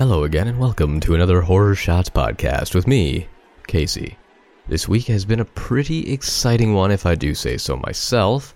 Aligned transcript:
Hello 0.00 0.24
again, 0.24 0.48
and 0.48 0.58
welcome 0.58 0.98
to 1.00 1.14
another 1.14 1.42
Horror 1.42 1.74
Shots 1.74 2.08
podcast 2.08 2.74
with 2.74 2.86
me, 2.86 3.28
Casey. 3.66 4.16
This 4.66 4.88
week 4.88 5.06
has 5.08 5.26
been 5.26 5.40
a 5.40 5.44
pretty 5.44 6.10
exciting 6.10 6.72
one, 6.72 6.90
if 6.90 7.04
I 7.04 7.14
do 7.14 7.34
say 7.34 7.58
so 7.58 7.76
myself. 7.76 8.54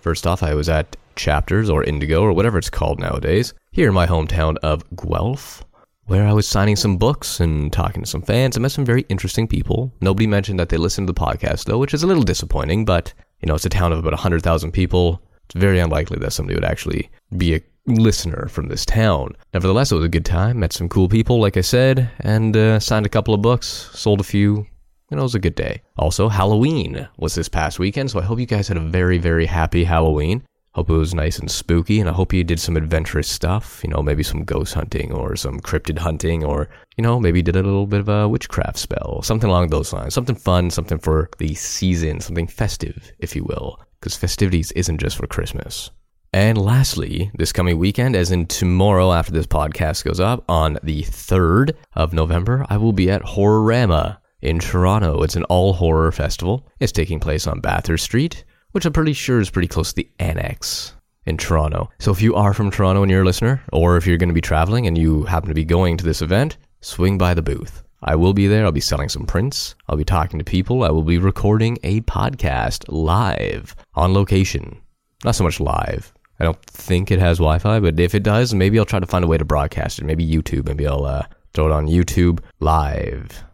First 0.00 0.26
off, 0.26 0.42
I 0.42 0.52
was 0.54 0.68
at 0.68 0.96
Chapters 1.14 1.70
or 1.70 1.84
Indigo 1.84 2.22
or 2.22 2.32
whatever 2.32 2.58
it's 2.58 2.68
called 2.68 2.98
nowadays, 2.98 3.54
here 3.70 3.86
in 3.86 3.94
my 3.94 4.04
hometown 4.04 4.56
of 4.64 4.82
Guelph, 4.96 5.64
where 6.06 6.26
I 6.26 6.32
was 6.32 6.48
signing 6.48 6.74
some 6.74 6.96
books 6.96 7.38
and 7.38 7.72
talking 7.72 8.02
to 8.02 8.10
some 8.10 8.22
fans. 8.22 8.56
I 8.56 8.60
met 8.60 8.72
some 8.72 8.84
very 8.84 9.02
interesting 9.08 9.46
people. 9.46 9.92
Nobody 10.00 10.26
mentioned 10.26 10.58
that 10.58 10.70
they 10.70 10.76
listened 10.76 11.06
to 11.06 11.12
the 11.12 11.20
podcast, 11.20 11.66
though, 11.66 11.78
which 11.78 11.94
is 11.94 12.02
a 12.02 12.08
little 12.08 12.24
disappointing, 12.24 12.84
but, 12.84 13.14
you 13.42 13.46
know, 13.46 13.54
it's 13.54 13.64
a 13.64 13.68
town 13.68 13.92
of 13.92 14.00
about 14.00 14.14
100,000 14.14 14.72
people. 14.72 15.22
It's 15.44 15.54
very 15.54 15.78
unlikely 15.78 16.18
that 16.18 16.32
somebody 16.32 16.56
would 16.56 16.64
actually 16.64 17.10
be 17.36 17.54
a 17.54 17.62
listener 17.86 18.48
from 18.48 18.68
this 18.68 18.84
town. 18.84 19.34
Nevertheless, 19.54 19.92
it 19.92 19.96
was 19.96 20.04
a 20.04 20.08
good 20.08 20.24
time. 20.24 20.60
Met 20.60 20.72
some 20.72 20.88
cool 20.88 21.08
people, 21.08 21.40
like 21.40 21.56
I 21.56 21.62
said, 21.62 22.10
and 22.20 22.56
uh, 22.56 22.80
signed 22.80 23.06
a 23.06 23.10
couple 23.10 23.34
of 23.34 23.42
books, 23.42 23.90
sold 23.92 24.20
a 24.20 24.24
few. 24.24 24.66
And 25.10 25.18
it 25.18 25.22
was 25.22 25.34
a 25.34 25.40
good 25.40 25.56
day. 25.56 25.82
Also, 25.96 26.28
Halloween 26.28 27.08
was 27.16 27.34
this 27.34 27.48
past 27.48 27.80
weekend, 27.80 28.10
so 28.10 28.20
I 28.20 28.22
hope 28.22 28.38
you 28.38 28.46
guys 28.46 28.68
had 28.68 28.76
a 28.76 28.80
very, 28.80 29.18
very 29.18 29.44
happy 29.44 29.82
Halloween. 29.82 30.44
Hope 30.74 30.88
it 30.88 30.94
was 30.94 31.14
nice 31.14 31.40
and 31.40 31.50
spooky, 31.50 31.98
and 31.98 32.08
I 32.08 32.12
hope 32.12 32.32
you 32.32 32.44
did 32.44 32.60
some 32.60 32.76
adventurous 32.76 33.28
stuff. 33.28 33.80
You 33.82 33.90
know, 33.90 34.02
maybe 34.02 34.22
some 34.22 34.44
ghost 34.44 34.72
hunting 34.72 35.10
or 35.10 35.34
some 35.34 35.58
cryptid 35.58 35.98
hunting, 35.98 36.44
or, 36.44 36.68
you 36.96 37.02
know, 37.02 37.18
maybe 37.18 37.42
did 37.42 37.56
a 37.56 37.62
little 37.62 37.88
bit 37.88 37.98
of 37.98 38.08
a 38.08 38.28
witchcraft 38.28 38.78
spell. 38.78 39.20
Something 39.22 39.50
along 39.50 39.70
those 39.70 39.92
lines. 39.92 40.14
Something 40.14 40.36
fun, 40.36 40.70
something 40.70 41.00
for 41.00 41.28
the 41.38 41.54
season, 41.54 42.20
something 42.20 42.46
festive, 42.46 43.10
if 43.18 43.34
you 43.34 43.42
will. 43.42 43.80
Because 43.98 44.16
festivities 44.16 44.70
isn't 44.72 44.98
just 44.98 45.16
for 45.16 45.26
Christmas. 45.26 45.90
And 46.32 46.56
lastly, 46.56 47.32
this 47.34 47.52
coming 47.52 47.76
weekend, 47.76 48.14
as 48.14 48.30
in 48.30 48.46
tomorrow 48.46 49.12
after 49.12 49.32
this 49.32 49.48
podcast 49.48 50.04
goes 50.04 50.20
up, 50.20 50.44
on 50.48 50.78
the 50.84 51.02
3rd 51.02 51.72
of 51.94 52.12
November, 52.12 52.64
I 52.68 52.76
will 52.76 52.92
be 52.92 53.10
at 53.10 53.22
Horrorama 53.22 54.18
in 54.40 54.60
Toronto. 54.60 55.22
It's 55.22 55.34
an 55.34 55.42
all 55.44 55.72
horror 55.72 56.12
festival. 56.12 56.68
It's 56.78 56.92
taking 56.92 57.18
place 57.18 57.48
on 57.48 57.58
Bathurst 57.60 58.04
Street, 58.04 58.44
which 58.70 58.84
I'm 58.84 58.92
pretty 58.92 59.12
sure 59.12 59.40
is 59.40 59.50
pretty 59.50 59.66
close 59.66 59.88
to 59.90 59.96
the 59.96 60.10
Annex 60.20 60.94
in 61.26 61.36
Toronto. 61.36 61.90
So 61.98 62.12
if 62.12 62.22
you 62.22 62.36
are 62.36 62.54
from 62.54 62.70
Toronto 62.70 63.02
and 63.02 63.10
you're 63.10 63.22
a 63.22 63.24
listener, 63.24 63.60
or 63.72 63.96
if 63.96 64.06
you're 64.06 64.16
going 64.16 64.28
to 64.28 64.34
be 64.34 64.40
traveling 64.40 64.86
and 64.86 64.96
you 64.96 65.24
happen 65.24 65.48
to 65.48 65.54
be 65.54 65.64
going 65.64 65.96
to 65.96 66.04
this 66.04 66.22
event, 66.22 66.58
swing 66.80 67.18
by 67.18 67.34
the 67.34 67.42
booth. 67.42 67.82
I 68.04 68.14
will 68.14 68.34
be 68.34 68.46
there. 68.46 68.64
I'll 68.64 68.72
be 68.72 68.80
selling 68.80 69.08
some 69.08 69.26
prints. 69.26 69.74
I'll 69.88 69.96
be 69.96 70.04
talking 70.04 70.38
to 70.38 70.44
people. 70.44 70.84
I 70.84 70.90
will 70.90 71.02
be 71.02 71.18
recording 71.18 71.76
a 71.82 72.02
podcast 72.02 72.84
live 72.86 73.74
on 73.94 74.14
location. 74.14 74.80
Not 75.24 75.34
so 75.34 75.42
much 75.42 75.58
live. 75.58 76.14
I 76.40 76.44
don't 76.44 76.62
think 76.64 77.10
it 77.10 77.18
has 77.18 77.38
Wi 77.38 77.58
Fi, 77.58 77.80
but 77.80 78.00
if 78.00 78.14
it 78.14 78.22
does, 78.22 78.54
maybe 78.54 78.78
I'll 78.78 78.86
try 78.86 78.98
to 78.98 79.06
find 79.06 79.24
a 79.24 79.28
way 79.28 79.36
to 79.36 79.44
broadcast 79.44 79.98
it. 79.98 80.04
Maybe 80.06 80.26
YouTube. 80.26 80.66
Maybe 80.66 80.86
I'll 80.86 81.04
uh, 81.04 81.24
throw 81.52 81.66
it 81.66 81.72
on 81.72 81.86
YouTube 81.86 82.40
live. 82.60 83.44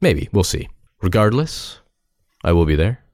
Maybe. 0.00 0.28
We'll 0.32 0.42
see. 0.42 0.68
Regardless, 1.02 1.78
I 2.42 2.52
will 2.52 2.66
be 2.66 2.74
there. 2.74 3.04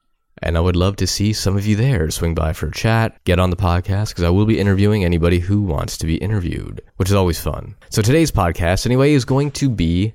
And 0.42 0.56
I 0.56 0.61
would 0.61 0.77
love 0.77 0.97
to 0.97 1.06
see 1.06 1.33
some 1.33 1.56
of 1.56 1.67
you 1.67 1.77
there. 1.77 2.11
Swing 2.11 2.34
by 2.34 2.52
for 2.52 2.68
a 2.68 2.73
chat, 2.73 3.23
get 3.24 3.39
on 3.39 3.51
the 3.51 3.57
podcast, 3.57 4.08
because 4.08 4.24
I 4.24 4.30
will 4.30 4.46
be 4.46 4.58
interviewing 4.58 5.05
anybody 5.05 5.40
who 5.40 5.63
wants 5.63 5.98
to 5.98 6.07
be 6.07 6.17
interviewed, 6.17 6.80
which 6.96 7.08
is 7.08 7.14
always 7.14 7.40
fun. 7.40 7.74
So 7.90 8.02
today's 8.02 8.30
podcast, 8.30 8.86
anyway, 8.86 9.13
is 9.13 9.24
going 9.24 9.51
to 9.52 9.68
be 9.68 10.14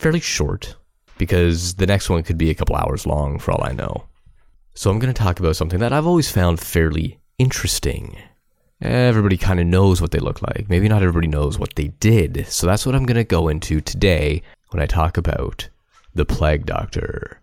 fairly 0.00 0.20
short, 0.20 0.76
because 1.18 1.74
the 1.74 1.86
next 1.86 2.10
one 2.10 2.22
could 2.22 2.38
be 2.38 2.50
a 2.50 2.54
couple 2.54 2.76
hours 2.76 3.06
long 3.06 3.38
for 3.38 3.52
all 3.52 3.62
I 3.62 3.72
know. 3.72 4.04
So 4.74 4.90
I'm 4.90 4.98
going 4.98 5.12
to 5.12 5.22
talk 5.22 5.38
about 5.38 5.56
something 5.56 5.80
that 5.80 5.92
I've 5.92 6.06
always 6.06 6.30
found 6.30 6.60
fairly 6.60 7.19
interesting. 7.40 8.18
Everybody 8.82 9.38
kind 9.38 9.60
of 9.60 9.66
knows 9.66 10.02
what 10.02 10.10
they 10.10 10.18
look 10.18 10.42
like. 10.42 10.66
Maybe 10.68 10.90
not 10.90 11.02
everybody 11.02 11.26
knows 11.26 11.58
what 11.58 11.74
they 11.74 11.88
did. 11.98 12.46
So 12.48 12.66
that's 12.66 12.84
what 12.84 12.94
I'm 12.94 13.06
going 13.06 13.16
to 13.16 13.24
go 13.24 13.48
into 13.48 13.80
today 13.80 14.42
when 14.68 14.82
I 14.82 14.86
talk 14.86 15.16
about 15.16 15.66
the 16.14 16.26
plague 16.26 16.66
doctor. 16.66 17.40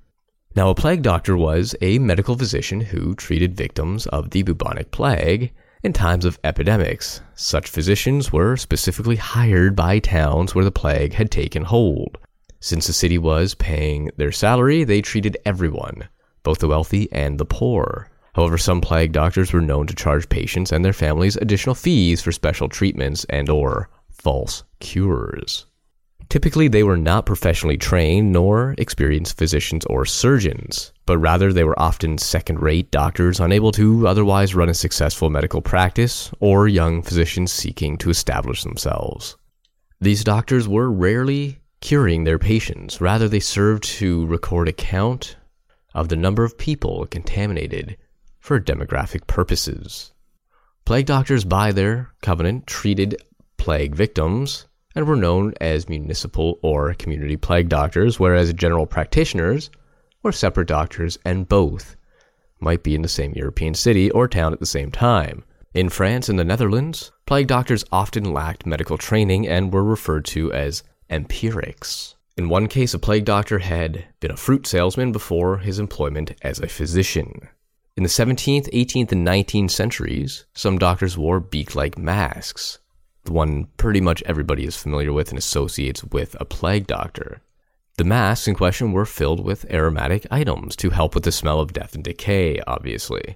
Now, 0.55 0.69
a 0.69 0.75
plague 0.75 1.01
doctor 1.01 1.35
was 1.35 1.75
a 1.81 1.97
medical 1.97 2.37
physician 2.37 2.79
who 2.79 3.15
treated 3.15 3.57
victims 3.57 4.05
of 4.07 4.29
the 4.29 4.43
bubonic 4.43 4.91
plague 4.91 5.51
in 5.81 5.93
times 5.93 6.25
of 6.25 6.39
epidemics. 6.43 7.21
Such 7.33 7.67
physicians 7.67 8.31
were 8.31 8.55
specifically 8.55 9.15
hired 9.15 9.75
by 9.75 9.97
towns 9.97 10.53
where 10.53 10.65
the 10.65 10.71
plague 10.71 11.13
had 11.13 11.31
taken 11.31 11.63
hold. 11.63 12.19
Since 12.59 12.85
the 12.85 12.93
city 12.93 13.17
was 13.17 13.55
paying 13.55 14.11
their 14.17 14.31
salary, 14.31 14.83
they 14.83 15.01
treated 15.01 15.37
everyone, 15.43 16.07
both 16.43 16.59
the 16.59 16.67
wealthy 16.67 17.11
and 17.11 17.39
the 17.39 17.45
poor. 17.45 18.11
However, 18.37 18.59
some 18.59 18.81
plague 18.81 19.13
doctors 19.13 19.51
were 19.51 19.61
known 19.61 19.87
to 19.87 19.95
charge 19.95 20.29
patients 20.29 20.71
and 20.71 20.85
their 20.85 20.93
families 20.93 21.37
additional 21.37 21.73
fees 21.73 22.21
for 22.21 22.31
special 22.31 22.69
treatments 22.69 23.25
and 23.29 23.49
or 23.49 23.89
false 24.11 24.63
cures. 24.79 25.65
Typically, 26.29 26.67
they 26.67 26.83
were 26.83 26.97
not 26.97 27.25
professionally 27.25 27.77
trained 27.77 28.31
nor 28.31 28.75
experienced 28.77 29.39
physicians 29.39 29.85
or 29.85 30.05
surgeons, 30.05 30.93
but 31.07 31.17
rather 31.17 31.51
they 31.51 31.63
were 31.63 31.79
often 31.79 32.19
second 32.19 32.61
rate 32.61 32.91
doctors 32.91 33.39
unable 33.39 33.71
to 33.71 34.07
otherwise 34.07 34.53
run 34.53 34.69
a 34.69 34.73
successful 34.75 35.31
medical 35.31 35.63
practice 35.63 36.29
or 36.39 36.67
young 36.67 37.01
physicians 37.01 37.51
seeking 37.51 37.97
to 37.97 38.11
establish 38.11 38.61
themselves. 38.61 39.35
These 39.99 40.23
doctors 40.23 40.67
were 40.67 40.91
rarely 40.91 41.57
curing 41.81 42.23
their 42.23 42.37
patients, 42.37 43.01
rather, 43.01 43.27
they 43.27 43.39
served 43.39 43.85
to 43.97 44.27
record 44.27 44.67
a 44.67 44.73
count 44.73 45.37
of 45.95 46.09
the 46.09 46.15
number 46.15 46.43
of 46.43 46.55
people 46.55 47.07
contaminated 47.07 47.97
for 48.47 48.61
demographic 48.61 49.27
purposes. 49.27 50.13
Plague 50.85 51.05
doctors, 51.05 51.43
by 51.43 51.73
their 51.73 52.13
covenant, 52.21 52.65
treated 52.65 53.21
plague 53.57 53.93
victims 53.93 54.67
and 54.95 55.05
were 55.05 55.17
known 55.17 55.53
as 55.59 55.89
municipal 55.89 56.57
or 56.61 56.93
community 56.93 57.35
plague 57.35 57.67
doctors, 57.67 58.21
whereas 58.21 58.53
general 58.53 58.85
practitioners 58.85 59.69
were 60.23 60.31
separate 60.31 60.69
doctors 60.69 61.19
and 61.25 61.49
both 61.49 61.97
might 62.61 62.83
be 62.83 62.95
in 62.95 63.01
the 63.01 63.09
same 63.09 63.33
European 63.33 63.73
city 63.73 64.09
or 64.11 64.29
town 64.29 64.53
at 64.53 64.61
the 64.61 64.65
same 64.65 64.91
time. 64.91 65.43
In 65.73 65.89
France 65.89 66.29
and 66.29 66.39
the 66.39 66.45
Netherlands, 66.45 67.11
plague 67.25 67.47
doctors 67.47 67.83
often 67.91 68.31
lacked 68.31 68.65
medical 68.65 68.97
training 68.97 69.45
and 69.45 69.73
were 69.73 69.83
referred 69.83 70.23
to 70.27 70.53
as 70.53 70.83
empirics. 71.09 72.15
In 72.37 72.47
one 72.47 72.67
case, 72.67 72.93
a 72.93 72.99
plague 72.99 73.25
doctor 73.25 73.59
had 73.59 74.05
been 74.21 74.31
a 74.31 74.37
fruit 74.37 74.65
salesman 74.65 75.11
before 75.11 75.57
his 75.57 75.79
employment 75.79 76.31
as 76.43 76.61
a 76.61 76.69
physician. 76.69 77.49
In 77.97 78.03
the 78.03 78.09
17th, 78.09 78.69
18th, 78.73 79.11
and 79.11 79.25
19th 79.25 79.71
centuries, 79.71 80.45
some 80.53 80.77
doctors 80.77 81.17
wore 81.17 81.39
beak 81.39 81.73
like 81.73 81.97
masks, 81.97 82.77
the 83.23 83.33
one 83.33 83.69
pretty 83.77 84.01
much 84.01 84.21
everybody 84.27 84.65
is 84.65 84.77
familiar 84.77 85.11
with 85.11 85.29
and 85.29 85.37
associates 85.39 86.03
with 86.03 86.35
a 86.39 86.45
plague 86.45 86.85
doctor. 86.85 87.41
The 87.97 88.03
masks 88.03 88.47
in 88.47 88.53
question 88.53 88.91
were 88.91 89.07
filled 89.07 89.43
with 89.43 89.65
aromatic 89.71 90.27
items 90.29 90.75
to 90.75 90.91
help 90.91 91.15
with 91.15 91.23
the 91.23 91.31
smell 91.31 91.59
of 91.59 91.73
death 91.73 91.95
and 91.95 92.03
decay, 92.03 92.61
obviously. 92.67 93.35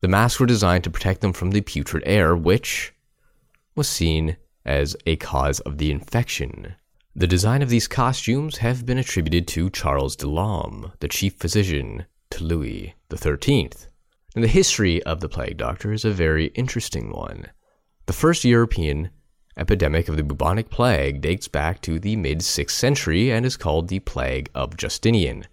The 0.00 0.08
masks 0.08 0.40
were 0.40 0.46
designed 0.46 0.82
to 0.82 0.90
protect 0.90 1.20
them 1.20 1.32
from 1.32 1.52
the 1.52 1.60
putrid 1.60 2.02
air, 2.04 2.34
which 2.34 2.92
was 3.76 3.88
seen 3.88 4.36
as 4.64 4.96
a 5.06 5.14
cause 5.14 5.60
of 5.60 5.78
the 5.78 5.92
infection. 5.92 6.74
The 7.14 7.28
design 7.28 7.62
of 7.62 7.68
these 7.68 7.86
costumes 7.86 8.56
have 8.56 8.84
been 8.84 8.98
attributed 8.98 9.46
to 9.46 9.70
Charles 9.70 10.16
de 10.16 10.26
Delorme, 10.26 10.90
the 10.98 11.06
chief 11.06 11.34
physician 11.34 12.06
to 12.30 12.42
Louis 12.42 12.96
XIII. 13.16 13.70
And 14.34 14.42
the 14.42 14.48
history 14.48 15.02
of 15.02 15.20
the 15.20 15.28
plague 15.28 15.58
doctor 15.58 15.92
is 15.92 16.04
a 16.04 16.10
very 16.10 16.46
interesting 16.48 17.10
one. 17.10 17.46
The 18.06 18.12
first 18.12 18.44
European 18.44 19.10
epidemic 19.56 20.08
of 20.08 20.16
the 20.16 20.24
bubonic 20.24 20.70
plague 20.70 21.20
dates 21.20 21.48
back 21.48 21.82
to 21.82 21.98
the 21.98 22.16
mid 22.16 22.38
6th 22.38 22.70
century 22.70 23.30
and 23.30 23.44
is 23.44 23.56
called 23.56 23.88
the 23.88 24.00
Plague 24.00 24.50
of 24.54 24.76
Justinian. 24.76 25.46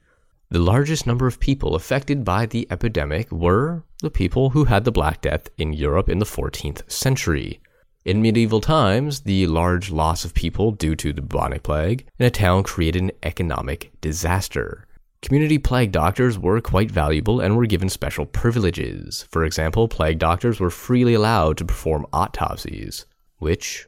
The 0.50 0.60
largest 0.60 1.06
number 1.06 1.28
of 1.28 1.40
people 1.40 1.76
affected 1.76 2.24
by 2.24 2.46
the 2.46 2.68
epidemic 2.72 3.32
were 3.32 3.84
the 4.02 4.10
people 4.10 4.52
who 4.52 4.64
had 4.64 4.84
the 4.84 4.92
Black 4.92 5.22
Death 5.22 5.50
in 5.58 5.74
Europe 5.74 6.10
in 6.10 6.20
the 6.20 6.26
14th 6.26 6.90
century. 6.90 7.60
In 8.06 8.22
medieval 8.22 8.62
times, 8.62 9.22
the 9.22 9.46
large 9.46 9.92
loss 9.92 10.24
of 10.24 10.34
people 10.34 10.72
due 10.72 10.96
to 10.96 11.12
the 11.12 11.22
bubonic 11.22 11.64
plague 11.64 12.08
in 12.18 12.26
a 12.26 12.32
town 12.32 12.64
created 12.64 13.04
an 13.04 13.12
economic 13.24 13.92
disaster. 14.00 14.88
Community 15.22 15.58
plague 15.58 15.92
doctors 15.92 16.40
were 16.40 16.62
quite 16.62 16.90
valuable 16.90 17.42
and 17.42 17.58
were 17.58 17.66
given 17.66 17.90
special 17.90 18.26
privileges. 18.26 19.28
For 19.30 19.44
example, 19.44 19.90
plague 19.90 20.18
doctors 20.18 20.62
were 20.62 20.70
freely 20.70 21.14
allowed 21.14 21.58
to 21.58 21.66
perform 21.66 22.08
autopsies, 22.14 23.06
which 23.38 23.88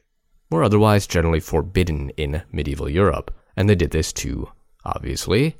were 0.50 0.62
otherwise 0.62 1.06
generally 1.06 1.40
forbidden 1.40 2.10
in 2.10 2.42
medieval 2.52 2.88
Europe, 2.88 3.34
and 3.56 3.66
they 3.66 3.74
did 3.74 3.92
this 3.92 4.12
to, 4.12 4.50
obviously, 4.84 5.56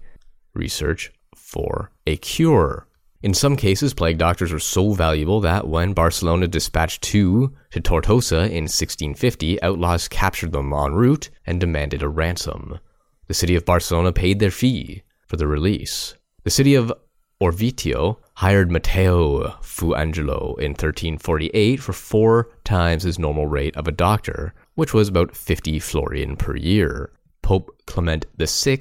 research 0.53 1.11
for 1.35 1.91
a 2.07 2.19
cure. 2.19 2.87
In 3.23 3.33
some 3.33 3.57
cases, 3.57 3.95
plague 3.95 4.19
doctors 4.19 4.53
were 4.53 4.59
so 4.59 4.93
valuable 4.93 5.41
that 5.41 5.69
when 5.69 5.95
Barcelona 5.95 6.49
dispatched 6.49 7.01
two 7.01 7.55
to 7.71 7.81
Tortosa 7.81 8.45
in 8.45 8.65
1650, 8.65 9.63
outlaws 9.63 10.07
captured 10.07 10.53
them 10.53 10.73
en 10.75 10.93
route 10.93 11.31
and 11.47 11.59
demanded 11.59 12.03
a 12.03 12.09
ransom. 12.09 12.79
The 13.29 13.35
city 13.35 13.55
of 13.55 13.65
Barcelona 13.65 14.13
paid 14.13 14.39
their 14.39 14.51
fee 14.51 15.03
for 15.33 15.39
the 15.39 15.47
release. 15.47 16.15
The 16.45 16.51
city 16.51 16.75
of 16.75 16.93
Orvieto 17.41 18.19
hired 18.35 18.71
Matteo 18.71 19.57
fu 19.63 19.95
Angelo 19.95 20.57
in 20.57 20.73
1348 20.73 21.81
for 21.81 21.95
four 21.95 22.51
times 22.65 23.05
his 23.05 23.19
normal 23.19 23.47
rate 23.47 23.75
of 23.75 23.89
a 23.89 23.93
doctor, 23.93 24.53
which 24.75 24.93
was 24.93 25.09
about 25.09 25.35
50 25.35 25.79
florin 25.79 26.37
per 26.37 26.55
year. 26.55 27.15
Pope 27.41 27.75
Clement 27.87 28.27
VI 28.39 28.81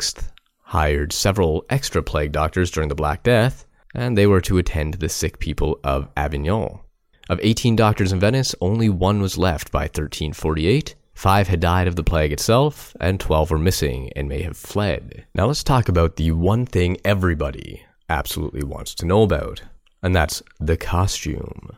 hired 0.60 1.14
several 1.14 1.64
extra 1.70 2.04
plague 2.04 2.34
doctors 2.34 2.70
during 2.70 2.90
the 2.90 2.96
Black 2.96 3.24
Death, 3.24 3.66
and 3.96 4.18
they 4.18 4.28
were 4.28 4.42
to 4.42 4.58
attend 4.58 4.96
the 4.96 5.08
sick 5.08 5.40
people 5.40 5.80
of 5.86 6.10
Avignon. 6.18 6.82
Of 7.30 7.40
18 7.42 7.78
doctors 7.78 8.12
in 8.12 8.20
Venice, 8.20 8.54
only 8.60 8.90
one 8.90 9.22
was 9.22 9.38
left 9.38 9.72
by 9.72 9.84
1348. 9.84 10.96
Five 11.22 11.50
had 11.50 11.60
died 11.60 11.88
of 11.88 11.96
the 11.96 12.04
plague 12.04 12.32
itself, 12.32 12.96
and 13.00 13.20
12 13.20 13.52
were 13.52 13.60
missing 13.60 14.10
and 14.16 14.28
may 14.28 14.42
have 14.42 14.58
fled. 14.58 15.28
Now 15.36 15.46
let's 15.46 15.64
talk 15.64 15.88
about 15.88 16.16
the 16.16 16.32
one 16.32 16.66
thing 16.66 16.98
everybody 17.06 17.84
absolutely 18.10 18.64
wants 18.64 18.96
to 18.96 19.06
know 19.06 19.22
about, 19.22 19.62
and 20.02 20.16
that's 20.16 20.42
the 20.60 20.78
costume. 20.78 21.78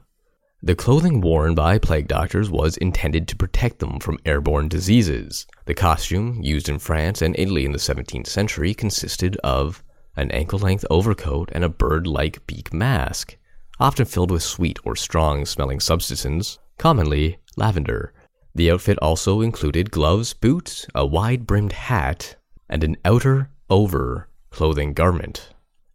The 0.62 0.76
clothing 0.76 1.20
worn 1.20 1.56
by 1.56 1.78
plague 1.78 2.08
doctors 2.08 2.50
was 2.50 2.78
intended 2.78 3.28
to 3.28 3.36
protect 3.36 3.80
them 3.80 4.00
from 4.00 4.18
airborne 4.26 4.70
diseases. 4.70 5.46
The 5.66 5.74
costume, 5.74 6.40
used 6.42 6.70
in 6.70 6.80
France 6.80 7.22
and 7.22 7.36
Italy 7.38 7.66
in 7.66 7.74
the 7.74 7.80
17th 7.80 8.28
century, 8.28 8.74
consisted 8.74 9.36
of 9.44 9.84
an 10.16 10.32
ankle 10.32 10.60
length 10.60 10.86
overcoat 10.90 11.50
and 11.52 11.66
a 11.66 11.70
bird 11.84 12.08
like 12.08 12.48
beak 12.48 12.74
mask, 12.74 13.36
often 13.78 14.06
filled 14.06 14.32
with 14.32 14.42
sweet 14.42 14.80
or 14.86 14.96
strong 14.96 15.46
smelling 15.46 15.82
substances, 15.82 16.60
commonly 16.78 17.40
lavender. 17.58 18.14
The 18.56 18.70
outfit 18.70 19.00
also 19.02 19.42
included 19.42 19.90
gloves, 19.90 20.34
boots, 20.34 20.86
a 20.94 21.06
wide 21.06 21.48
brimmed 21.48 21.74
hat, 21.74 22.36
and 22.70 22.84
an 22.84 22.98
outer 23.04 23.50
over 23.70 24.28
clothing 24.52 24.94
garment. 24.94 25.50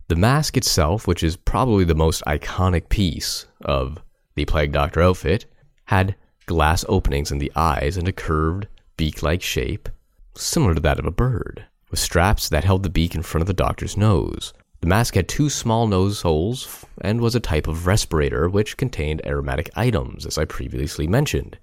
The 0.09 0.17
mask 0.17 0.57
itself, 0.57 1.07
which 1.07 1.23
is 1.23 1.37
probably 1.37 1.85
the 1.85 1.95
most 1.95 2.23
iconic 2.27 2.89
piece 2.89 3.47
of 3.61 4.03
the 4.35 4.45
Plague 4.45 4.73
Doctor 4.73 5.03
outfit, 5.03 5.47
had 5.85 6.17
glass 6.47 6.85
openings 6.89 7.31
in 7.31 7.39
the 7.39 7.53
eyes 7.55 7.97
and 7.97 8.09
a 8.09 8.13
curved, 8.13 8.67
beak 8.97 9.23
like 9.23 9.43
shape, 9.43 9.89
similar 10.35 10.75
to 10.75 10.81
that 10.81 10.99
of 10.99 11.07
a 11.07 11.11
bird, 11.11 11.65
with 11.91 12.01
straps 12.01 12.49
that 12.49 12.65
held 12.65 12.83
the 12.83 12.91
beak 12.91 13.15
in 13.15 13.23
front 13.23 13.43
of 13.43 13.47
the 13.47 13.53
doctor's 13.53 13.97
nose. 13.97 14.53
The 14.81 14.87
mask 14.87 15.15
had 15.15 15.29
two 15.29 15.51
small 15.51 15.87
nose 15.87 16.23
holes 16.23 16.85
and 17.01 17.21
was 17.21 17.35
a 17.35 17.41
type 17.41 17.69
of 17.69 17.87
respirator 17.87 18.49
which 18.49 18.77
contained 18.77 19.25
aromatic 19.27 19.71
items, 19.77 20.25
as 20.25 20.39
I 20.39 20.45
previously 20.45 21.07
mentioned. 21.07 21.59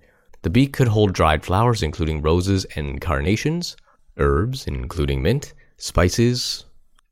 The 0.45 0.51
beak 0.51 0.73
could 0.73 0.89
hold 0.89 1.13
dried 1.13 1.43
flowers, 1.43 1.81
including 1.81 2.21
roses 2.21 2.65
and 2.75 3.01
carnations, 3.01 3.75
herbs, 4.17 4.67
including 4.67 5.23
mint, 5.23 5.55
spices, 5.77 6.65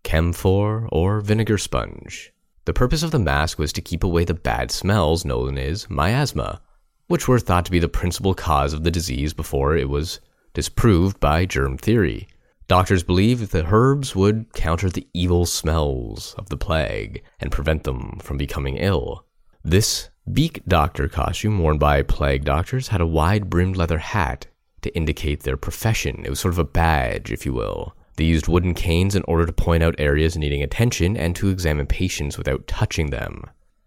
camphor, 0.04 0.88
or 0.92 1.20
vinegar 1.20 1.58
sponge. 1.58 2.32
The 2.66 2.74
purpose 2.74 3.02
of 3.02 3.10
the 3.10 3.18
mask 3.18 3.58
was 3.58 3.74
to 3.74 3.82
keep 3.82 4.04
away 4.04 4.24
the 4.24 4.36
bad 4.36 4.70
smells 4.70 5.26
known 5.26 5.58
as 5.58 5.90
miasma, 5.90 6.62
which 7.08 7.28
were 7.28 7.40
thought 7.40 7.66
to 7.66 7.72
be 7.72 7.80
the 7.80 7.88
principal 7.88 8.36
cause 8.36 8.72
of 8.72 8.84
the 8.84 8.92
disease 8.92 9.34
before 9.34 9.76
it 9.76 9.90
was 9.90 10.20
disproved 10.54 11.20
by 11.20 11.48
germ 11.48 11.76
theory. 11.76 12.28
Doctors 12.68 13.02
believed 13.02 13.50
the 13.50 13.66
herbs 13.66 14.16
would 14.16 14.54
counter 14.54 14.92
the 14.92 15.08
evil 15.12 15.48
smells 15.48 16.36
of 16.38 16.50
the 16.50 16.58
plague 16.58 17.24
and 17.40 17.52
prevent 17.52 17.84
them 17.84 18.20
from 18.22 18.38
becoming 18.38 18.78
ill. 18.78 19.26
This 19.64 20.12
beak 20.32 20.62
doctor 20.68 21.10
costume 21.10 21.60
worn 21.60 21.78
by 21.78 22.02
plague 22.02 22.46
doctors 22.46 22.88
had 22.88 23.02
a 23.02 23.06
wide 23.06 23.50
brimmed 23.50 23.76
leather 23.76 23.98
hat 23.98 24.48
to 24.82 24.96
indicate 24.96 25.42
their 25.42 25.58
profession. 25.58 26.24
It 26.26 26.30
was 26.30 26.40
sort 26.40 26.54
of 26.54 26.60
a 26.60 26.64
badge, 26.64 27.32
if 27.32 27.46
you 27.46 27.54
will. 27.54 27.96
They 28.16 28.26
used 28.26 28.48
wooden 28.48 28.74
canes 28.74 29.16
in 29.16 29.24
order 29.24 29.46
to 29.46 29.52
point 29.52 29.84
out 29.84 29.96
areas 29.98 30.38
needing 30.38 30.62
attention 30.62 31.18
and 31.18 31.36
to 31.36 31.50
examine 31.50 31.88
patients 31.88 32.38
without 32.38 32.68
touching 32.68 33.10
them. 33.10 33.44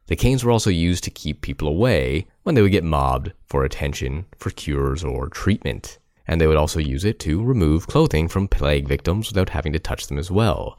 The 0.08 0.16
canes 0.16 0.44
were 0.44 0.52
also 0.52 0.70
used 0.70 1.04
to 1.04 1.10
keep 1.10 1.42
people 1.42 1.68
away 1.68 2.26
when 2.42 2.54
they 2.54 2.62
would 2.62 2.72
get 2.72 2.84
mobbed 2.84 3.32
for 3.46 3.64
attention, 3.64 4.26
for 4.38 4.50
cures, 4.50 5.04
or 5.04 5.28
treatment. 5.28 5.98
And 6.26 6.40
they 6.40 6.46
would 6.46 6.56
also 6.56 6.80
use 6.80 7.04
it 7.04 7.18
to 7.20 7.42
remove 7.42 7.86
clothing 7.86 8.28
from 8.28 8.48
plague 8.48 8.88
victims 8.88 9.30
without 9.30 9.50
having 9.50 9.72
to 9.72 9.78
touch 9.78 10.06
them 10.06 10.18
as 10.18 10.30
well. 10.30 10.78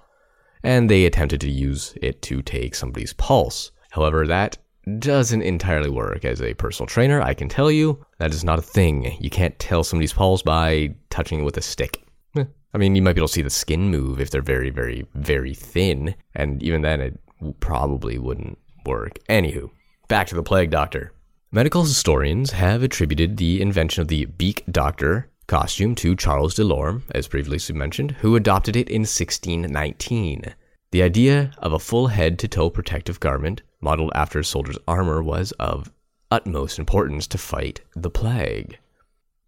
And 0.64 0.90
they 0.90 1.06
attempted 1.06 1.42
to 1.42 1.50
use 1.50 1.94
it 2.02 2.22
to 2.24 2.42
take 2.42 2.76
somebody's 2.76 3.14
pulse. 3.14 3.72
However, 3.92 4.28
that 4.28 4.58
doesn't 5.00 5.42
entirely 5.42 5.90
work. 5.90 6.26
As 6.26 6.42
a 6.42 6.54
personal 6.54 6.88
trainer, 6.88 7.22
I 7.22 7.34
can 7.34 7.50
tell 7.50 7.70
you 7.72 8.06
that 8.20 8.34
is 8.34 8.44
not 8.44 8.60
a 8.60 8.64
thing. 8.64 9.18
You 9.20 9.30
can't 9.30 9.58
tell 9.60 9.84
somebody's 9.84 10.14
pulse 10.14 10.42
by 10.42 10.96
touching 11.10 11.40
it 11.40 11.44
with 11.44 11.58
a 11.58 11.62
stick. 11.62 12.02
Eh, 12.36 12.46
I 12.74 12.78
mean, 12.78 12.96
you 12.96 13.02
might 13.02 13.14
be 13.14 13.22
able 13.22 13.28
to 13.28 13.34
see 13.34 13.42
the 13.42 13.50
skin 13.50 13.90
move 13.90 14.20
if 14.20 14.30
they're 14.30 14.42
very, 14.42 14.70
very, 14.70 15.06
very 15.16 15.54
thin, 15.54 16.16
and 16.36 16.62
even 16.64 16.82
then, 16.82 17.02
it 17.02 17.20
probably 17.60 18.18
wouldn't 18.18 18.58
work. 18.86 19.20
Anywho, 19.30 19.70
back 20.08 20.28
to 20.28 20.36
the 20.36 20.44
plague 20.44 20.70
doctor. 20.70 21.14
Medical 21.52 21.84
historians 21.84 22.52
have 22.52 22.84
attributed 22.84 23.38
the 23.38 23.62
invention 23.62 24.02
of 24.02 24.10
the 24.10 24.26
beak 24.26 24.64
doctor 24.70 25.30
costume 25.48 25.96
to 25.96 26.16
Charles 26.16 26.56
Delorme, 26.56 27.04
as 27.16 27.28
previously 27.28 27.74
mentioned, 27.74 28.12
who 28.12 28.36
adopted 28.36 28.76
it 28.76 28.90
in 28.90 29.02
1619. 29.02 30.54
The 30.92 31.02
idea 31.02 31.52
of 31.60 31.74
a 31.74 31.80
full 31.80 32.08
head 32.08 32.38
to 32.40 32.48
toe 32.48 32.70
protective 32.70 33.20
garment 33.20 33.62
modeled 33.82 34.12
after 34.16 34.40
a 34.40 34.44
soldier's 34.44 34.78
armor 34.88 35.22
was 35.22 35.52
of 35.54 35.92
utmost 36.32 36.80
importance 36.80 37.28
to 37.28 37.38
fight 37.38 37.82
the 37.96 38.10
plague. 38.10 38.78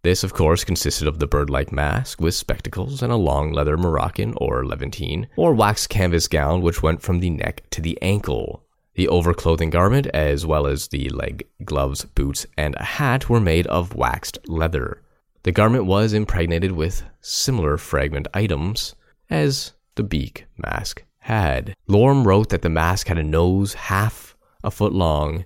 This, 0.02 0.24
of 0.24 0.32
course, 0.32 0.64
consisted 0.64 1.06
of 1.06 1.18
the 1.18 1.26
bird 1.26 1.50
like 1.50 1.72
mask 1.72 2.20
with 2.20 2.34
spectacles 2.34 3.02
and 3.02 3.12
a 3.12 3.16
long 3.16 3.52
leather 3.52 3.76
Moroccan 3.76 4.32
or 4.38 4.64
Levantine 4.64 5.28
or 5.36 5.52
wax 5.52 5.86
canvas 5.86 6.26
gown 6.26 6.62
which 6.62 6.82
went 6.82 7.02
from 7.02 7.20
the 7.20 7.28
neck 7.28 7.68
to 7.70 7.82
the 7.82 8.00
ankle. 8.00 8.64
The 8.94 9.08
overclothing 9.08 9.70
garment, 9.70 10.06
as 10.08 10.46
well 10.46 10.66
as 10.66 10.88
the 10.88 11.10
leg 11.10 11.46
gloves, 11.64 12.04
boots, 12.04 12.46
and 12.56 12.74
a 12.76 12.84
hat, 12.84 13.28
were 13.28 13.40
made 13.40 13.66
of 13.66 13.94
waxed 13.94 14.38
leather. 14.48 15.02
The 15.42 15.52
garment 15.52 15.84
was 15.84 16.12
impregnated 16.12 16.72
with 16.72 17.04
similar 17.20 17.76
fragment 17.76 18.26
items 18.34 18.94
as 19.28 19.72
the 19.94 20.02
beak 20.02 20.46
mask 20.56 21.02
had. 21.20 21.74
Lorme 21.86 22.26
wrote 22.26 22.48
that 22.50 22.62
the 22.62 22.68
mask 22.68 23.08
had 23.08 23.18
a 23.18 23.22
nose 23.22 23.74
half 23.74 24.36
a 24.62 24.70
foot 24.70 24.92
long, 24.92 25.44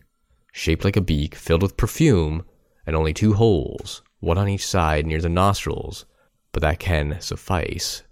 shaped 0.52 0.84
like 0.84 0.96
a 0.96 1.00
beak, 1.00 1.34
filled 1.34 1.62
with 1.62 1.76
perfume, 1.76 2.44
and 2.86 2.96
only 2.96 3.12
two 3.12 3.34
holes 3.34 4.02
one 4.20 4.38
on 4.38 4.48
each 4.48 4.66
side 4.66 5.06
near 5.06 5.20
the 5.20 5.28
nostrils, 5.28 6.06
but 6.52 6.62
that 6.62 6.78
can 6.78 7.20
suffice 7.20 8.02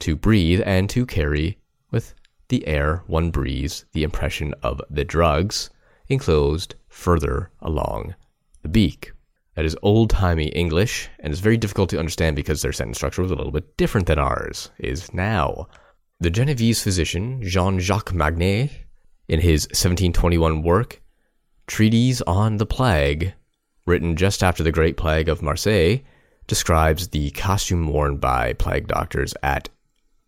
to 0.00 0.14
breathe 0.14 0.62
and 0.64 0.88
to 0.90 1.04
carry 1.04 1.58
with 1.90 2.14
the 2.48 2.66
air 2.66 3.02
one 3.06 3.30
breathes 3.30 3.84
the 3.92 4.04
impression 4.04 4.54
of 4.62 4.80
the 4.88 5.04
drugs 5.04 5.70
enclosed 6.08 6.74
further 6.88 7.50
along 7.60 8.14
the 8.62 8.68
beak. 8.68 9.12
That 9.54 9.64
is 9.64 9.76
old 9.82 10.10
timey 10.10 10.48
English 10.48 11.08
and 11.18 11.32
is 11.32 11.40
very 11.40 11.56
difficult 11.56 11.90
to 11.90 11.98
understand 11.98 12.36
because 12.36 12.62
their 12.62 12.72
sentence 12.72 12.98
structure 12.98 13.22
was 13.22 13.30
a 13.30 13.34
little 13.34 13.52
bit 13.52 13.76
different 13.76 14.06
than 14.06 14.18
ours 14.18 14.70
is 14.78 15.12
now. 15.14 15.66
The 16.18 16.30
Genevese 16.30 16.82
physician 16.82 17.42
Jean 17.42 17.78
Jacques 17.78 18.14
Magnet, 18.14 18.70
in 19.28 19.40
his 19.40 19.64
1721 19.66 20.62
work, 20.62 21.02
Treatise 21.66 22.22
on 22.22 22.56
the 22.56 22.64
Plague, 22.64 23.34
written 23.84 24.16
just 24.16 24.42
after 24.42 24.62
the 24.62 24.72
Great 24.72 24.96
Plague 24.96 25.28
of 25.28 25.42
Marseille, 25.42 25.98
describes 26.46 27.08
the 27.08 27.30
costume 27.32 27.88
worn 27.88 28.16
by 28.16 28.54
plague 28.54 28.86
doctors 28.88 29.34
at 29.42 29.68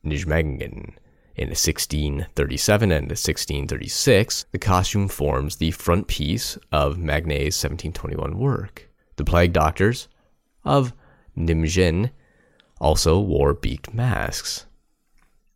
Nijmegen. 0.04 0.92
In 1.36 1.48
1637 1.48 2.92
and 2.92 3.06
1636, 3.06 4.44
the 4.52 4.58
costume 4.58 5.08
forms 5.08 5.56
the 5.56 5.70
front 5.70 6.06
piece 6.06 6.58
of 6.70 6.98
Magnet's 6.98 7.64
1721 7.64 8.38
work. 8.38 8.90
The 9.16 9.24
plague 9.24 9.54
doctors 9.54 10.08
of 10.66 10.92
Nijmegen 11.34 12.10
also 12.78 13.18
wore 13.18 13.54
beaked 13.54 13.94
masks. 13.94 14.66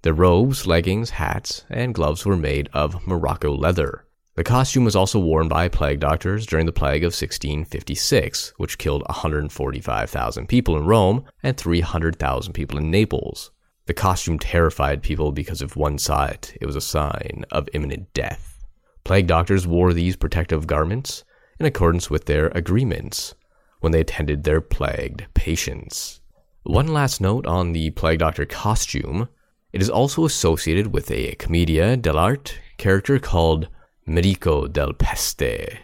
Their 0.02 0.14
robes, 0.14 0.66
leggings, 0.66 1.11
hats, 1.11 1.64
and 1.71 1.94
gloves 1.94 2.26
were 2.26 2.37
made 2.37 2.68
of 2.73 3.06
Morocco 3.06 3.54
leather. 3.54 4.04
The 4.35 4.44
costume 4.44 4.85
was 4.85 4.97
also 4.97 5.18
worn 5.18 5.47
by 5.49 5.68
plague 5.68 6.00
doctors 6.00 6.47
during 6.47 6.66
the 6.66 6.73
plague 6.73 7.02
of 7.02 7.12
1656, 7.12 8.54
which 8.56 8.78
killed 8.78 9.02
145,000 9.09 10.49
people 10.49 10.76
in 10.76 10.87
Rome 10.87 11.25
and 11.42 11.56
300,000 11.56 12.52
people 12.52 12.78
in 12.78 12.90
Naples. 12.90 13.50
The 13.87 13.94
costume 13.94 14.38
terrified 14.38 15.02
people 15.02 15.32
because 15.32 15.61
if 15.61 15.76
one 15.76 15.99
saw 15.99 16.26
it, 16.26 16.56
it 16.61 16.66
was 16.66 16.76
a 16.76 16.80
sign 16.80 17.44
of 17.52 17.68
imminent 17.73 18.12
death. 18.14 18.64
Plague 19.04 19.26
doctors 19.26 19.66
wore 19.66 19.92
these 19.92 20.16
protective 20.16 20.66
garments 20.66 21.25
in 21.61 21.66
accordance 21.66 22.09
with 22.09 22.25
their 22.25 22.49
agreements 22.49 23.35
when 23.80 23.92
they 23.92 24.00
attended 24.00 24.44
their 24.44 24.61
plagued 24.61 25.26
patients. 25.35 26.21
One 26.62 26.88
last 26.88 27.21
note 27.21 27.47
on 27.47 27.73
the 27.73 27.90
Plague 27.90 28.21
Doctor 28.21 28.47
costume. 28.47 29.28
It 29.72 29.80
is 29.80 29.88
also 29.88 30.26
associated 30.26 30.92
with 30.92 31.10
a 31.10 31.34
commedia 31.36 31.96
dell'arte 31.96 32.58
character 32.76 33.18
called 33.18 33.68
Medico 34.04 34.66
del 34.66 34.92
Peste, 34.92 35.78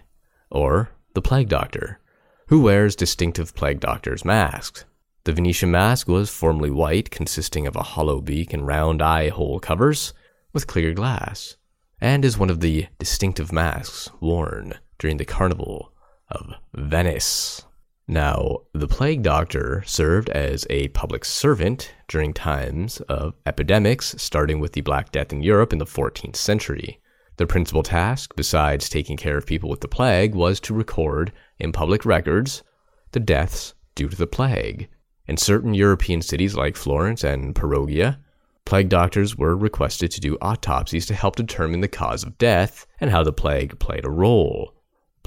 or 0.50 0.90
the 1.14 1.23
Plague 1.23 1.49
Doctor, 1.49 1.99
who 2.49 2.61
wears 2.61 2.95
distinctive 2.95 3.54
Plague 3.54 3.80
Doctor's 3.80 4.26
masks. 4.26 4.85
The 5.25 5.33
Venetian 5.33 5.71
mask 5.71 6.07
was 6.07 6.28
formerly 6.28 6.71
white, 6.71 7.11
consisting 7.11 7.66
of 7.66 7.76
a 7.76 7.83
hollow 7.83 8.21
beak 8.21 8.52
and 8.52 8.66
round 8.66 9.00
eye 9.00 9.30
hole 9.30 9.59
covers 9.59 10.12
with 10.52 10.66
clear 10.66 10.92
glass, 10.92 11.57
and 11.99 12.25
is 12.25 12.37
one 12.37 12.50
of 12.50 12.61
the 12.61 12.88
distinctive 12.99 13.52
masks 13.52 14.11
worn 14.21 14.75
during 14.99 15.16
the 15.16 15.25
Carnival 15.25 15.92
of 16.30 16.52
Venice. 16.75 17.64
Now, 18.11 18.61
the 18.73 18.88
plague 18.88 19.23
doctor 19.23 19.83
served 19.87 20.31
as 20.31 20.67
a 20.71 20.88
public 20.88 21.27
servant 21.27 21.93
during 22.09 22.33
times 22.33 23.03
of 23.03 23.35
epidemics, 23.45 24.15
starting 24.17 24.61
with 24.61 24.73
the 24.73 24.81
Black 24.81 25.12
Death 25.12 25.31
in 25.31 25.43
Europe 25.43 25.75
in 25.75 25.79
the 25.79 25.85
14th 25.85 26.37
century. 26.37 27.03
Their 27.37 27.47
principal 27.47 27.83
task, 27.83 28.35
besides 28.35 28.88
taking 28.88 29.19
care 29.19 29.37
of 29.37 29.45
people 29.45 29.69
with 29.69 29.83
the 29.83 29.88
plague, 29.88 30.35
was 30.35 30.59
to 30.61 30.75
record 30.75 31.33
in 31.59 31.71
public 31.71 32.07
records 32.07 32.62
the 33.12 33.21
deaths 33.21 33.75
due 33.95 34.09
to 34.09 34.17
the 34.17 34.27
plague. 34.27 34.88
In 35.27 35.37
certain 35.37 35.75
European 35.75 36.23
cities 36.23 36.55
like 36.55 36.77
Florence 36.77 37.23
and 37.23 37.55
Perugia, 37.55 38.19
plague 38.65 38.88
doctors 38.88 39.37
were 39.37 39.55
requested 39.55 40.11
to 40.12 40.21
do 40.21 40.38
autopsies 40.41 41.05
to 41.07 41.15
help 41.15 41.37
determine 41.37 41.83
the 41.83 41.88
cause 41.88 42.23
of 42.23 42.38
death 42.38 42.87
and 43.00 43.11
how 43.11 43.23
the 43.23 43.33
plague 43.35 43.79
played 43.79 44.07
a 44.07 44.11
role. 44.11 44.73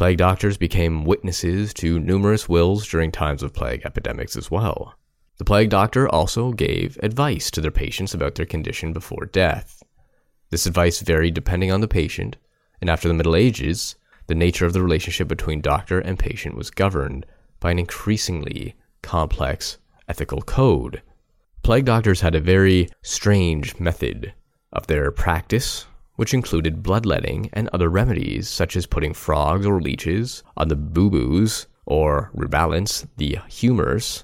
Plague 0.01 0.17
doctors 0.17 0.57
became 0.57 1.05
witnesses 1.05 1.75
to 1.75 1.99
numerous 1.99 2.49
wills 2.49 2.87
during 2.87 3.11
times 3.11 3.43
of 3.43 3.53
plague 3.53 3.83
epidemics 3.85 4.35
as 4.35 4.49
well. 4.49 4.95
The 5.37 5.45
plague 5.45 5.69
doctor 5.69 6.09
also 6.09 6.53
gave 6.53 6.97
advice 7.03 7.51
to 7.51 7.61
their 7.61 7.69
patients 7.69 8.15
about 8.15 8.33
their 8.33 8.47
condition 8.47 8.93
before 8.93 9.27
death. 9.27 9.83
This 10.49 10.65
advice 10.65 11.01
varied 11.01 11.35
depending 11.35 11.71
on 11.71 11.81
the 11.81 11.87
patient, 11.87 12.37
and 12.81 12.89
after 12.89 13.07
the 13.07 13.13
Middle 13.13 13.35
Ages, 13.35 13.95
the 14.25 14.33
nature 14.33 14.65
of 14.65 14.73
the 14.73 14.81
relationship 14.81 15.27
between 15.27 15.61
doctor 15.61 15.99
and 15.99 16.17
patient 16.17 16.55
was 16.55 16.71
governed 16.71 17.27
by 17.59 17.69
an 17.69 17.77
increasingly 17.77 18.73
complex 19.03 19.77
ethical 20.07 20.41
code. 20.41 21.03
Plague 21.61 21.85
doctors 21.85 22.21
had 22.21 22.33
a 22.33 22.39
very 22.39 22.89
strange 23.03 23.79
method 23.79 24.33
of 24.73 24.87
their 24.87 25.11
practice 25.11 25.85
which 26.21 26.35
included 26.35 26.83
bloodletting 26.83 27.49
and 27.53 27.67
other 27.69 27.89
remedies, 27.89 28.47
such 28.47 28.75
as 28.75 28.85
putting 28.85 29.11
frogs 29.11 29.65
or 29.65 29.81
leeches 29.81 30.43
on 30.55 30.67
the 30.67 30.75
boo-boos 30.75 31.65
or 31.87 32.29
rebalance 32.35 33.07
the 33.17 33.39
humors 33.49 34.23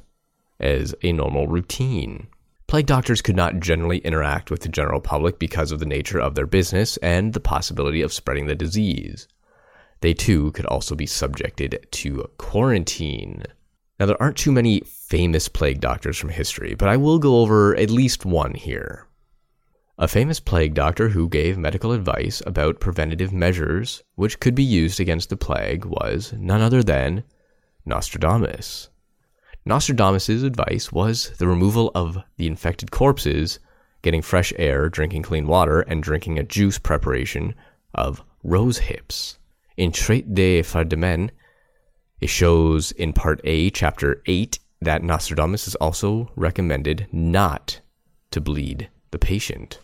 as 0.60 0.94
a 1.01 1.12
normal 1.12 1.48
routine. 1.48 2.27
Plague 2.68 2.86
doctors 2.86 3.24
could 3.24 3.36
not 3.36 3.60
generally 3.60 3.98
interact 3.98 4.51
with 4.51 4.62
the 4.62 4.70
general 4.70 5.01
public 5.01 5.39
because 5.39 5.72
of 5.72 5.80
the 5.80 5.88
nature 5.88 6.20
of 6.20 6.36
their 6.36 6.46
business 6.46 6.98
and 6.98 7.34
the 7.34 7.39
possibility 7.39 8.04
of 8.04 8.13
spreading 8.13 8.46
the 8.46 8.54
disease. 8.54 9.27
They 10.01 10.13
too 10.13 10.51
could 10.51 10.68
also 10.68 10.94
be 10.94 11.08
subjected 11.08 11.88
to 11.94 12.30
quarantine. 12.38 13.42
Now, 14.00 14.06
there 14.06 14.22
aren't 14.22 14.38
too 14.38 14.51
many 14.51 14.82
famous 14.82 15.50
plague 15.50 15.82
doctors 15.82 16.20
from 16.20 16.30
history, 16.30 16.75
but 16.75 16.89
I 16.89 16.98
will 16.98 17.18
go 17.18 17.39
over 17.39 17.75
at 17.75 17.89
least 17.89 18.24
one 18.24 18.54
here. 18.54 19.07
A 20.00 20.08
famous 20.08 20.39
plague 20.39 20.75
doctor 20.75 21.10
who 21.10 21.27
gave 21.27 21.58
medical 21.58 21.92
advice 21.92 22.44
about 22.46 22.80
preventative 22.80 23.34
measures 23.34 24.04
which 24.13 24.39
could 24.39 24.54
be 24.54 24.63
used 24.63 25.00
against 25.00 25.32
the 25.32 25.38
plague 25.38 25.86
was 25.86 26.34
none 26.38 26.62
other 26.62 26.84
than 26.84 27.24
Nostradamus. 27.84 28.89
Nostradamus's 29.66 30.44
advice 30.44 30.92
was 30.92 31.32
the 31.39 31.48
removal 31.48 31.92
of 31.96 32.20
the 32.36 32.46
infected 32.46 32.92
corpses, 32.92 33.58
getting 34.04 34.22
fresh 34.22 34.54
air, 34.60 34.88
drinking 34.88 35.24
clean 35.24 35.48
water, 35.48 35.82
and 35.82 36.04
drinking 36.04 36.38
a 36.38 36.44
juice 36.44 36.77
preparation 36.77 37.56
of 37.96 38.22
rose 38.44 38.77
hips. 38.77 39.39
In 39.77 39.92
Traite 39.92 40.32
de 40.32 40.62
Fardammen, 40.62 41.32
it 42.22 42.30
shows 42.30 42.92
in 42.92 43.13
Part 43.13 43.42
A, 43.46 43.72
Chapter 43.72 44.22
8, 44.27 44.60
that 44.80 45.01
Nostradamus 45.01 45.68
is 45.68 45.74
also 45.75 46.32
recommended 46.36 47.08
not 47.12 47.82
to 48.30 48.39
bleed 48.39 48.92
the 49.10 49.18
patient. 49.18 49.80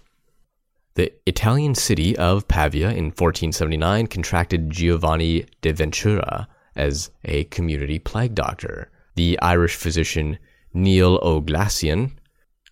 The 0.96 1.12
Italian 1.26 1.74
city 1.74 2.16
of 2.18 2.48
Pavia 2.48 2.90
in 2.90 3.06
1479 3.06 4.08
contracted 4.08 4.70
Giovanni 4.70 5.46
de 5.62 5.72
Ventura 5.72 6.48
as 6.76 7.10
a 7.26 7.46
community 7.46 7.98
plague 7.98 8.36
doctor. 8.36 8.92
The 9.16 9.40
Irish 9.42 9.76
physician 9.76 10.38
Neil 10.74 11.20
O'Glassion 11.24 12.20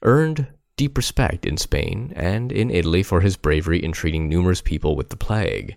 earned 0.04 0.48
deep 0.78 0.98
respect 0.98 1.46
in 1.46 1.58
Spain 1.58 2.13
and 2.16 2.51
in 2.51 2.70
Italy 2.70 3.01
for 3.01 3.22
his 3.22 3.38
bravery 3.38 3.84
in 3.84 3.92
treating 3.92 4.30
numerous 4.30 4.62
people 4.62 4.96
with 4.96 5.10
the 5.10 5.18
plague. 5.18 5.75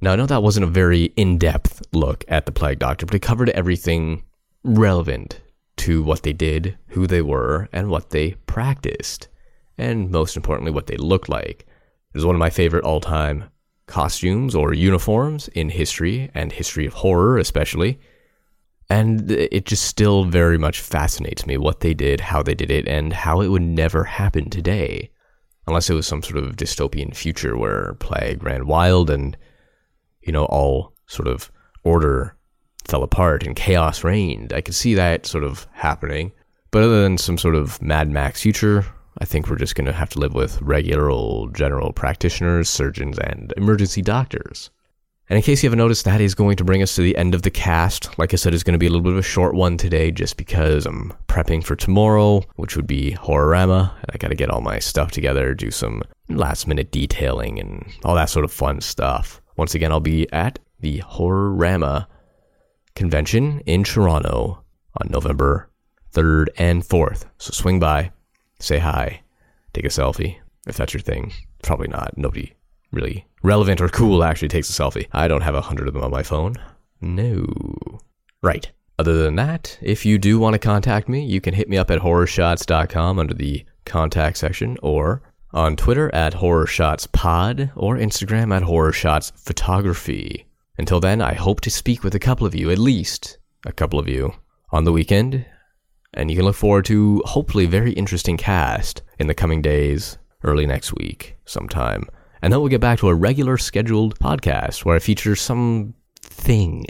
Now, 0.00 0.12
I 0.12 0.16
know 0.16 0.26
that 0.26 0.42
wasn't 0.42 0.64
a 0.64 0.70
very 0.70 1.12
in 1.16 1.38
depth 1.38 1.82
look 1.92 2.24
at 2.28 2.46
the 2.46 2.52
plague 2.52 2.78
doctor, 2.78 3.04
but 3.04 3.14
it 3.16 3.22
covered 3.22 3.50
everything 3.50 4.22
relevant 4.62 5.40
to 5.78 6.02
what 6.02 6.22
they 6.22 6.32
did, 6.32 6.78
who 6.88 7.06
they 7.06 7.22
were, 7.22 7.68
and 7.72 7.90
what 7.90 8.10
they 8.10 8.32
practiced, 8.46 9.28
and 9.76 10.10
most 10.10 10.36
importantly, 10.36 10.72
what 10.72 10.86
they 10.86 10.96
looked 10.96 11.28
like. 11.28 11.66
It 12.14 12.18
is 12.18 12.26
one 12.26 12.34
of 12.34 12.40
my 12.40 12.50
favorite 12.50 12.84
all 12.84 13.00
time 13.00 13.50
costumes 13.86 14.54
or 14.54 14.72
uniforms 14.72 15.48
in 15.48 15.68
history 15.68 16.30
and 16.34 16.52
history 16.52 16.86
of 16.86 16.94
horror, 16.94 17.38
especially. 17.38 18.00
And 18.88 19.30
it 19.30 19.66
just 19.66 19.84
still 19.84 20.24
very 20.24 20.58
much 20.58 20.80
fascinates 20.80 21.46
me 21.46 21.56
what 21.56 21.80
they 21.80 21.94
did, 21.94 22.20
how 22.20 22.42
they 22.42 22.54
did 22.54 22.70
it, 22.70 22.88
and 22.88 23.12
how 23.12 23.40
it 23.40 23.48
would 23.48 23.62
never 23.62 24.02
happen 24.02 24.50
today. 24.50 25.10
Unless 25.66 25.90
it 25.90 25.94
was 25.94 26.06
some 26.06 26.22
sort 26.22 26.38
of 26.38 26.56
dystopian 26.56 27.14
future 27.14 27.56
where 27.56 27.94
plague 28.00 28.42
ran 28.42 28.66
wild 28.66 29.08
and, 29.08 29.36
you 30.22 30.32
know, 30.32 30.46
all 30.46 30.94
sort 31.06 31.28
of 31.28 31.52
order 31.84 32.36
fell 32.84 33.04
apart 33.04 33.46
and 33.46 33.54
chaos 33.54 34.02
reigned. 34.02 34.52
I 34.52 34.60
could 34.60 34.74
see 34.74 34.94
that 34.94 35.26
sort 35.26 35.44
of 35.44 35.68
happening. 35.72 36.32
But 36.72 36.82
other 36.82 37.02
than 37.02 37.18
some 37.18 37.38
sort 37.38 37.54
of 37.54 37.80
Mad 37.80 38.10
Max 38.10 38.42
future, 38.42 38.84
I 39.20 39.26
think 39.26 39.48
we're 39.48 39.56
just 39.56 39.74
going 39.74 39.86
to 39.86 39.92
have 39.92 40.08
to 40.10 40.18
live 40.18 40.34
with 40.34 40.60
regular 40.62 41.10
old 41.10 41.54
general 41.54 41.92
practitioners, 41.92 42.68
surgeons, 42.68 43.18
and 43.18 43.52
emergency 43.56 44.00
doctors. 44.02 44.70
And 45.28 45.36
in 45.36 45.42
case 45.42 45.62
you 45.62 45.68
haven't 45.68 45.78
noticed, 45.78 46.06
that 46.06 46.20
is 46.20 46.34
going 46.34 46.56
to 46.56 46.64
bring 46.64 46.82
us 46.82 46.96
to 46.96 47.02
the 47.02 47.16
end 47.16 47.36
of 47.36 47.42
the 47.42 47.52
cast. 47.52 48.18
Like 48.18 48.32
I 48.32 48.36
said, 48.36 48.52
it's 48.52 48.64
going 48.64 48.72
to 48.72 48.78
be 48.80 48.86
a 48.86 48.90
little 48.90 49.04
bit 49.04 49.12
of 49.12 49.18
a 49.18 49.22
short 49.22 49.54
one 49.54 49.76
today 49.76 50.10
just 50.10 50.36
because 50.36 50.86
I'm 50.86 51.12
prepping 51.28 51.62
for 51.62 51.76
tomorrow, 51.76 52.42
which 52.56 52.74
would 52.74 52.88
be 52.88 53.12
Horrorama. 53.12 53.92
I 54.12 54.16
got 54.16 54.28
to 54.28 54.34
get 54.34 54.50
all 54.50 54.60
my 54.60 54.80
stuff 54.80 55.12
together, 55.12 55.54
do 55.54 55.70
some 55.70 56.02
last 56.28 56.66
minute 56.66 56.90
detailing, 56.90 57.60
and 57.60 57.86
all 58.04 58.16
that 58.16 58.30
sort 58.30 58.44
of 58.44 58.52
fun 58.52 58.80
stuff. 58.80 59.40
Once 59.56 59.74
again, 59.74 59.92
I'll 59.92 60.00
be 60.00 60.28
at 60.32 60.58
the 60.80 60.98
Horrorama 61.00 62.06
convention 62.96 63.60
in 63.66 63.84
Toronto 63.84 64.64
on 65.00 65.10
November 65.10 65.70
3rd 66.12 66.48
and 66.58 66.82
4th. 66.82 67.26
So 67.38 67.52
swing 67.52 67.78
by, 67.78 68.10
say 68.60 68.78
hi, 68.78 69.22
take 69.72 69.84
a 69.84 69.88
selfie, 69.88 70.36
if 70.66 70.76
that's 70.76 70.94
your 70.94 71.00
thing. 71.00 71.32
Probably 71.62 71.88
not. 71.88 72.16
Nobody 72.16 72.54
really 72.92 73.26
relevant 73.42 73.80
or 73.80 73.88
cool 73.88 74.24
actually 74.24 74.48
takes 74.48 74.70
a 74.70 74.82
selfie. 74.82 75.06
I 75.12 75.28
don't 75.28 75.42
have 75.42 75.54
a 75.54 75.60
hundred 75.60 75.88
of 75.88 75.94
them 75.94 76.02
on 76.02 76.10
my 76.10 76.22
phone. 76.22 76.56
No. 77.00 77.46
Right. 78.42 78.70
Other 78.98 79.22
than 79.22 79.36
that, 79.36 79.78
if 79.80 80.04
you 80.04 80.18
do 80.18 80.38
want 80.38 80.54
to 80.54 80.58
contact 80.58 81.08
me, 81.08 81.24
you 81.24 81.40
can 81.40 81.54
hit 81.54 81.68
me 81.68 81.78
up 81.78 81.90
at 81.90 82.00
horrorshots.com 82.00 83.18
under 83.18 83.34
the 83.34 83.64
contact 83.86 84.36
section 84.36 84.76
or 84.82 85.22
on 85.52 85.74
Twitter 85.76 86.14
at 86.14 86.34
horrorshotspod 86.34 87.72
or 87.76 87.96
Instagram 87.96 88.54
at 88.54 88.62
horrorshotsphotography. 88.62 90.44
Until 90.76 91.00
then, 91.00 91.20
I 91.20 91.34
hope 91.34 91.60
to 91.62 91.70
speak 91.70 92.04
with 92.04 92.14
a 92.14 92.20
couple 92.20 92.46
of 92.46 92.54
you, 92.54 92.70
at 92.70 92.78
least 92.78 93.38
a 93.66 93.72
couple 93.72 93.98
of 93.98 94.08
you, 94.08 94.34
on 94.70 94.84
the 94.84 94.92
weekend 94.92 95.46
and 96.14 96.30
you 96.30 96.36
can 96.36 96.44
look 96.44 96.56
forward 96.56 96.84
to 96.86 97.22
hopefully 97.24 97.66
very 97.66 97.92
interesting 97.92 98.36
cast 98.36 99.02
in 99.18 99.26
the 99.26 99.34
coming 99.34 99.62
days, 99.62 100.18
early 100.42 100.66
next 100.66 100.94
week, 100.94 101.36
sometime. 101.44 102.08
And 102.42 102.52
then 102.52 102.60
we'll 102.60 102.68
get 102.68 102.80
back 102.80 102.98
to 103.00 103.08
a 103.08 103.14
regular 103.14 103.58
scheduled 103.58 104.18
podcast 104.18 104.84
where 104.84 104.96
I 104.96 104.98
feature 104.98 105.36
some 105.36 105.94
thing. 106.22 106.86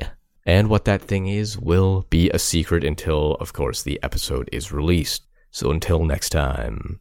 And 0.46 0.70
what 0.70 0.84
that 0.86 1.02
thing 1.02 1.26
is 1.26 1.58
will 1.58 2.06
be 2.08 2.30
a 2.30 2.38
secret 2.38 2.84
until, 2.84 3.34
of 3.34 3.52
course, 3.52 3.82
the 3.82 4.00
episode 4.02 4.48
is 4.52 4.72
released. 4.72 5.26
So 5.50 5.70
until 5.70 6.04
next 6.04 6.30
time. 6.30 7.00